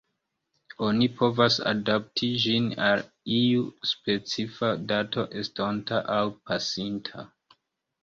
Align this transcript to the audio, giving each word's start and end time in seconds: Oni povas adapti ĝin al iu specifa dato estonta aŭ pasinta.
Oni 0.85 1.09
povas 1.19 1.57
adapti 1.71 2.31
ĝin 2.47 2.71
al 2.87 3.05
iu 3.37 3.69
specifa 3.93 4.73
dato 4.95 5.29
estonta 5.45 6.05
aŭ 6.19 6.21
pasinta. 6.53 7.33